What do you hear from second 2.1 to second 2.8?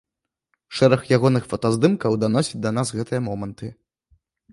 даносіць да